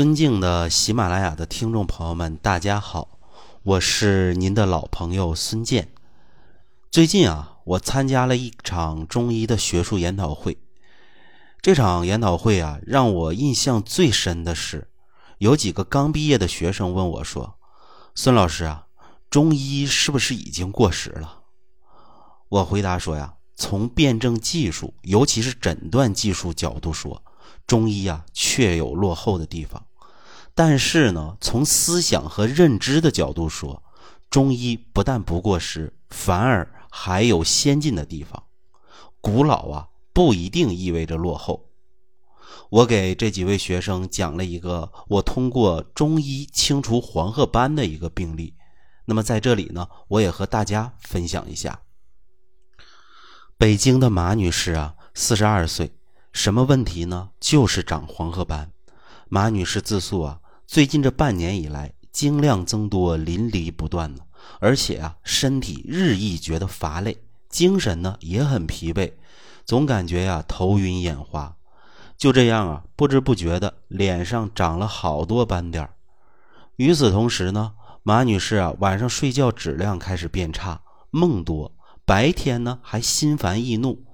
[0.00, 3.18] 尊敬的喜马拉雅的听众朋友们，大家好，
[3.62, 5.92] 我是您的老朋友孙健。
[6.90, 10.56] 最近啊，我参加了一场中医的学术研讨会。
[11.60, 14.88] 这场研讨会啊，让我印象最深的是，
[15.36, 17.58] 有几个刚毕业的学生问我说
[18.16, 18.86] ：“孙老师啊，
[19.28, 21.42] 中医是不是已经过时了？”
[22.48, 27.22] 我回答说呀，从辩证技术，尤其是诊断技术角度说。
[27.66, 29.86] 中医啊，确有落后的地方，
[30.62, 33.82] 但是呢，从思想和认知的角度说，
[34.28, 38.44] 中医不但不过时，反而还有先进的地方。
[39.22, 41.70] 古老啊，不一定意味着落后。
[42.68, 48.52] 我给这几位学生讲了一个我通过中医清除黄褐斑的一个病例。
[49.06, 51.80] 那么在这里呢，我也和大家分享一下。
[53.56, 55.92] 北京的马女士啊，四十二岁。
[56.34, 57.30] 什么问题呢？
[57.40, 58.70] 就是长黄褐斑。
[59.30, 60.39] 马女士自诉啊，
[60.70, 64.20] 最近这半年以来，经量增多，淋漓不断呢，
[64.60, 69.10] 而且啊，身体日益觉得乏累，精神呢也很疲惫，
[69.64, 71.56] 总感觉呀头晕眼花。
[72.16, 75.90] 就这样啊，不知不觉的脸上长了好多斑点
[76.76, 77.72] 与此同时呢，
[78.04, 81.74] 马女士啊晚上睡觉质量开始变差，梦多，
[82.04, 84.04] 白天呢还心烦易怒。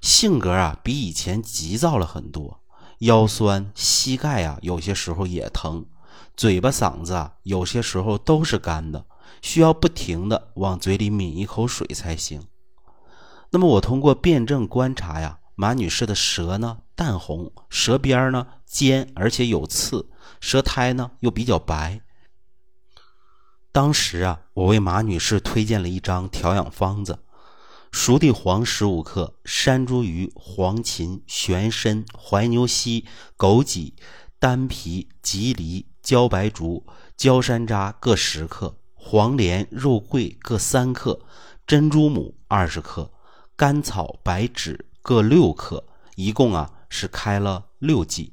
[0.00, 2.60] 性格啊，比以前急躁了很多，
[3.02, 5.84] 腰酸，膝盖啊，有些时候也疼，
[6.36, 9.04] 嘴巴、嗓子啊，有些时候都是干的，
[9.40, 12.46] 需要不停的往嘴里抿一口水才行。
[13.50, 20.08] 那么我通过辩证观察呀，马女士的舌呢淡红，舌边呢尖而且有刺，
[20.40, 22.02] 舌苔呢又比较白。
[23.72, 27.18] 当时啊，我为马女士推荐了一张调养方子。
[27.92, 33.04] 熟地黄十五克，山茱萸、黄芩、玄参、怀牛膝、
[33.36, 33.92] 枸杞、
[34.40, 36.86] 丹皮、吉梨、焦白术、
[37.18, 41.20] 焦山楂各十克，黄连、肉桂各三克，
[41.66, 43.12] 珍珠母二十克，
[43.56, 45.84] 甘草、白芷各六克，
[46.16, 48.32] 一共啊是开了六剂。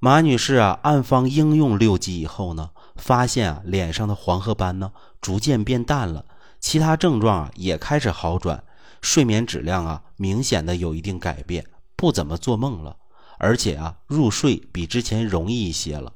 [0.00, 6.24] 马女士啊，按方应用六剂以后呢，发现啊脸上的黄褐斑呢逐渐变淡了，
[6.58, 8.64] 其他症状啊也开始好转。
[9.00, 11.64] 睡眠质量啊，明显的有一定改变，
[11.94, 12.96] 不怎么做梦了，
[13.38, 16.12] 而且啊，入睡比之前容易一些了。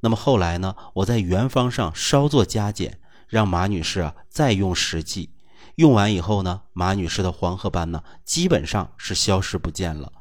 [0.00, 5.30] 那么后来呢，我在原方上稍作加减，让马女士啊再用十剂。
[5.76, 10.12] 用完以后呢，马女士的黄褐斑呢基本上是消失不见了。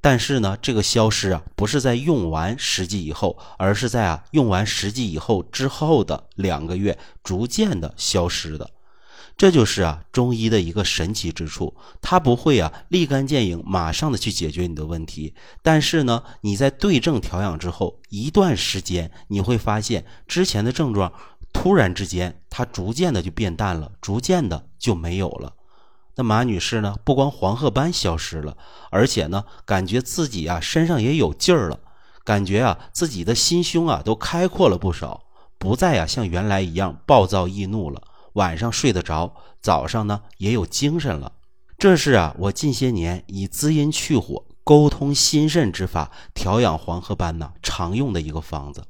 [0.00, 8.70] 但是呢，这个消失啊，不是在用完十剂以后，而是在啊用完十剂以后之后的两个月逐渐的消失的。
[9.36, 15.34] 这就是啊，中医的一个神奇之处，它不会啊立竿见影，马上的去解决你的问题。
[15.62, 21.12] 但是呢，你在对症调养之后一段时间，你会发现之前的症状
[21.52, 25.52] 突然之间它逐渐的就变淡了，逐渐的就没有了。
[26.14, 28.56] 那马女士呢，不光黄褐斑消失了，
[28.90, 31.78] 而且呢，感觉自己啊身上也有劲儿了，
[32.24, 35.24] 感觉啊自己的心胸啊都开阔了不少，
[35.58, 38.00] 不再啊像原来一样暴躁易怒了。
[38.36, 41.32] 晚上睡得着，早上呢也有精神了。
[41.78, 48.86] 这是啊，我近些年以滋阴去火、沟通心肾之法调养黄褐斑呢常用的一个方子。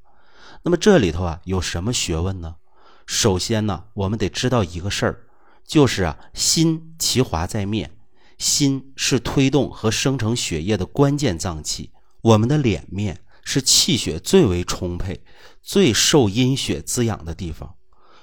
[0.62, 2.57] 那么这里头啊有什么学问呢？
[3.07, 5.21] 首先呢，我们得知道一个事儿，
[5.65, 7.97] 就是啊，心其华在面，
[8.39, 11.93] 心是推动和生成血液的关键脏器。
[12.23, 15.23] 我们的脸面是气血最为充沛、
[15.63, 17.77] 最受阴血滋养的地方。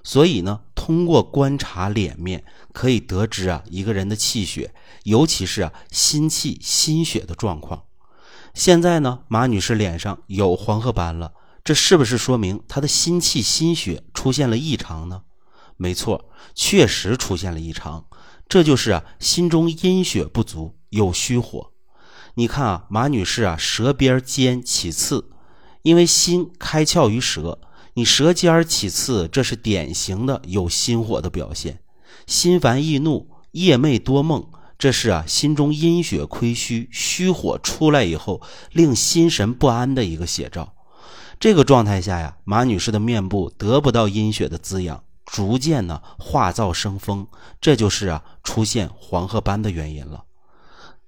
[0.06, 4.74] 所以呢，通过观察脸面，可以得知啊一个人的气血，
[5.04, 7.84] 尤其是啊心气心血的状况。
[8.54, 11.32] 现在呢，马女士脸上有黄褐斑了，
[11.64, 15.22] 这是不是说明她的心气心血出现了异常呢？
[15.78, 18.08] 没错，确实出现了异常，
[18.50, 21.72] 这就是啊心中阴血不足，有虚火。
[22.34, 25.30] 你看啊，马女士啊舌边尖起刺，
[25.84, 27.62] 因为心开窍于舌。
[27.96, 31.76] 你舌尖起刺，这是典型的有心火的表现；
[32.26, 34.48] 心烦易怒、夜寐多梦，
[34.80, 38.42] 这是啊心中阴血亏虚、虚火出来以后
[38.72, 40.74] 令心神不安的一个写照。
[41.40, 47.28] 这个状态下呀，马女士的面部得不到阴血的滋养，逐渐呢化燥生风，
[47.62, 50.24] 这就是啊出现黄褐斑的原因了。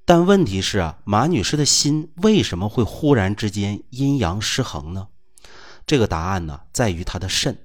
[0.06, 5.08] 但问题是啊，马女士的心为什么会忽然之间阴阳失衡呢？
[5.86, 7.58] 这个答案呢，在于她的肾。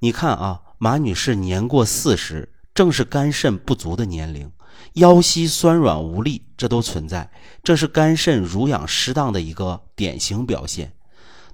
[0.00, 4.50] 你看啊，马女士年过四十，正是肝肾不足的年龄，
[4.94, 7.30] 腰膝酸软无力，这都存在，
[7.62, 10.92] 这是肝肾濡养失当的一个典型表现。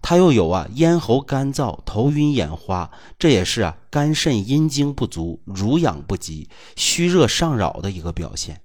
[0.02, 2.88] 他又有啊咽喉干燥、头晕眼花，
[3.18, 8.60] 这也是啊肝肾阴精不足、濡养不及、虚热上扰的一个表现。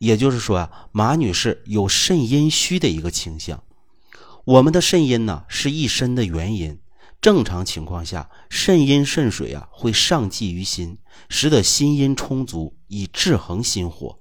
[0.00, 3.62] 也就是说啊，马女士有肾阴虚的一个倾向。
[4.44, 6.78] 我们的肾阴呢是一身的元阴，
[7.20, 10.98] 正常情况下，肾阴肾水啊会上济于心，
[11.28, 14.18] 使得心阴充足，以制衡心火。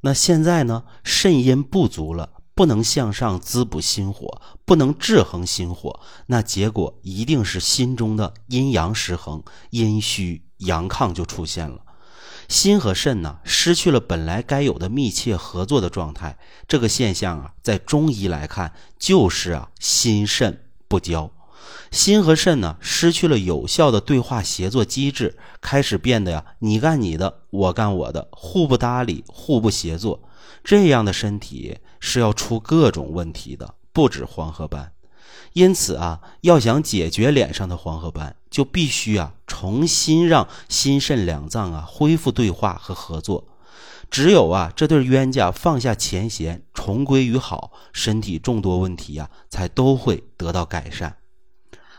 [0.00, 2.30] 那现在呢，肾阴不足了。
[2.54, 11.80] 不能向上滋补心火，不能制衡心火，那结果一定是心中的阴阳失衡，阴虚阳亢就出现了。
[12.48, 16.38] 心和肾呢，失去了本来该有的密切合作的状态。
[16.68, 21.30] 这个现象啊，在中医来看，就是啊心肾不交。
[21.90, 30.22] 心和肾呢，失去了有效的对话协作机制，开始变得呀，你干你的，我干我的，互不搭理，互不协作。
[30.64, 34.92] 这样的身体是要出各种问题的，不止黄褐斑。
[35.52, 43.44] 因此啊，要想解决脸上的黄褐斑，就必须啊重新让心肾两脏啊恢复对话和合作。
[44.10, 51.16] 只有啊这对冤家放下前嫌，重归于好，身体众多问题呀才都会得到改善。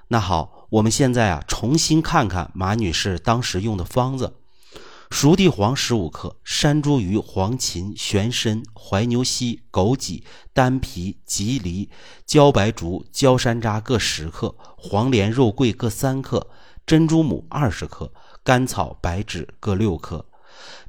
[0.09, 4.35] 那好，我们现在啊重新看看马女士当时用的方子。
[5.13, 10.23] 熟地黄十五克，山茱萸、黄芩、玄参、怀牛膝、枸杞、
[10.53, 11.87] 丹皮、棘藜、
[12.25, 16.49] 焦白术、焦山楂各十克，黄连、肉桂各三克，
[16.87, 18.11] 珍珠母二十克，
[18.43, 20.25] 甘草、白芷各六克。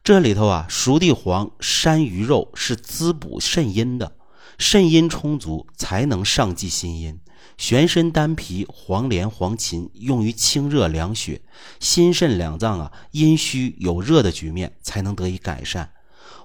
[0.03, 4.17] 这里头啊，熟地黄、山萸肉是滋补肾阴的，
[4.57, 7.21] 肾阴充足才能上济心阴。
[7.57, 11.41] 玄参、丹皮、黄连、黄芩用于清热凉血，
[11.79, 15.93] 心肾两脏啊阴虚有热的局面才能得以改善。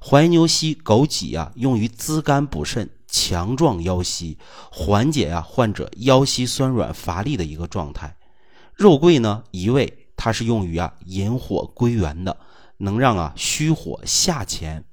[0.01, 4.37] 怀牛膝、枸杞啊用于滋肝补肾，强壮腰膝，
[4.71, 8.15] 缓解啊患者腰膝酸软乏力的一个状态。
[8.75, 12.37] 肉桂呢一味，它是用于啊引火归元的，
[12.77, 14.85] 能让啊虚火下潜。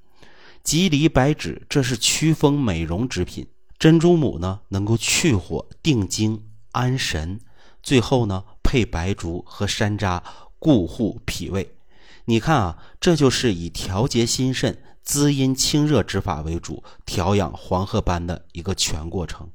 [0.63, 3.47] 吉藜、白芷，这是祛风美容之品。
[3.79, 7.39] 珍珠母呢，能够去火、定惊、安神。
[7.83, 10.21] 最后呢，配白术和山楂，
[10.59, 11.75] 固护脾胃。
[12.25, 19.49] 你看啊，这就是以调节心肾、滋阴清热之法为主，调养黄褐斑的一个全过程。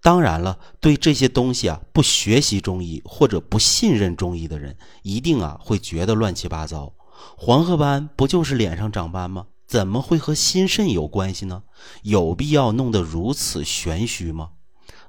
[0.00, 6.94] 当然了，对这些东西啊，不学习中医或者不信任中医的人，一定啊会觉得乱七八糟。
[7.36, 9.48] 黄褐斑不就是脸上长斑吗？
[9.68, 11.62] 怎么会和心肾有关系呢？
[12.02, 14.52] 有必要弄得如此玄虚吗？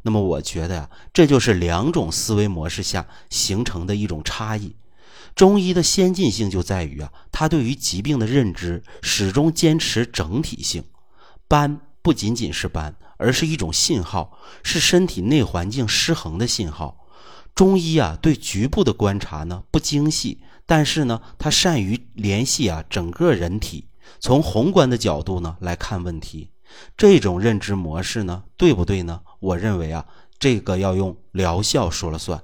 [0.01, 4.75] 那么我觉得呀，这就是两种思维模式下形成的一种差异。
[5.33, 10.83] 中医的先进性就在于啊，它对于疾病的认知始终坚持整体性。
[11.47, 17.07] 斑不仅仅是斑，而是一种信号，是身体内环境失衡的信号。
[17.56, 23.88] 中医啊，对局部的观察呢不精细，但是呢，它善于联系啊整个人体。
[24.19, 26.50] 从宏观的角度呢来看问题，
[26.97, 29.21] 这种认知模式呢对不对呢？
[29.39, 30.06] 我认为啊，
[30.38, 32.41] 这个要用疗效说了算。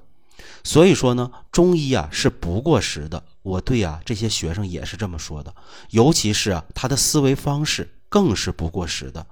[0.62, 3.22] 所以说呢，中医啊是不过时的。
[3.42, 5.54] 我对啊这些学生也是这么说的，
[5.90, 9.24] 尤其是啊他的思维方式更是不过时的。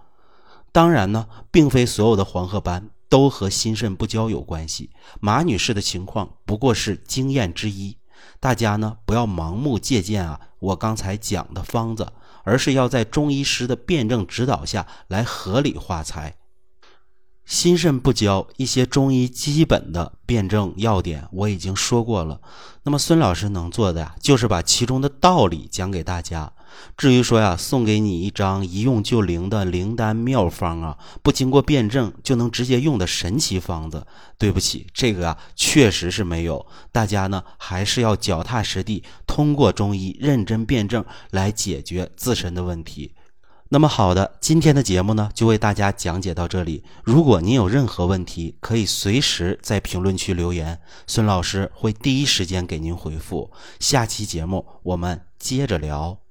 [0.71, 4.91] 当然呢，并非所有的黄褐斑都和心肾不交有关系。
[5.21, 7.97] 马女士的情况不过是经验之一，
[8.39, 12.13] 大家呢不要盲目借鉴啊我刚才讲的方子。
[12.45, 16.37] 而是要在中医师的辩证指导下来合理化裁。
[17.45, 22.41] 心肾不交，一些中医基本的辩证要点我已经说过了。
[22.85, 26.54] 那么孙老师能做的呀，就是把其中的道理讲给大家。
[26.97, 34.07] 至于说呀，送给你一张一用就灵的灵丹妙方啊，不经过辩证就能直接用的神奇方子，
[34.39, 36.67] 对不起，这个啊确实是没有。
[36.93, 43.15] 大家呢还是要脚踏实地，通过中医认真辩证来解决自身的问题。
[43.71, 46.85] 那么好的，今天的节目呢就为大家讲解到这里。
[47.03, 50.79] 如果您有任何问题，可以随时在评论区留言，
[51.09, 53.51] 孙老师会第一时间给您回复。
[53.81, 56.24] 下期节目我们接着聊。